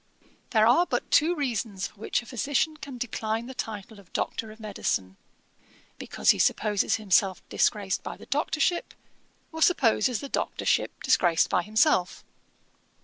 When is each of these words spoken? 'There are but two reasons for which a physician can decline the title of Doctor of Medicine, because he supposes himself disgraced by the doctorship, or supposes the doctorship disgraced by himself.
'There 0.49 0.65
are 0.65 0.87
but 0.87 1.11
two 1.11 1.35
reasons 1.35 1.85
for 1.85 1.99
which 1.99 2.23
a 2.23 2.25
physician 2.25 2.75
can 2.75 2.97
decline 2.97 3.45
the 3.45 3.53
title 3.53 3.99
of 3.99 4.11
Doctor 4.13 4.49
of 4.49 4.59
Medicine, 4.59 5.15
because 5.99 6.31
he 6.31 6.39
supposes 6.39 6.95
himself 6.95 7.47
disgraced 7.49 8.01
by 8.01 8.17
the 8.17 8.25
doctorship, 8.25 8.95
or 9.51 9.61
supposes 9.61 10.19
the 10.19 10.27
doctorship 10.27 10.89
disgraced 11.03 11.51
by 11.51 11.61
himself. 11.61 12.23